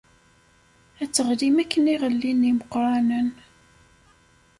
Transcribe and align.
Ad 1.01 1.09
teɣlim 1.15 1.57
akken 1.63 1.91
i 1.93 1.95
ɣellin 2.01 2.47
imeqqranen. 2.51 3.29